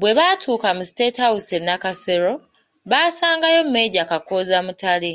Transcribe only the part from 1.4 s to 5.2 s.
e Nakasero baasangayo Meeja Kakooza Mutale.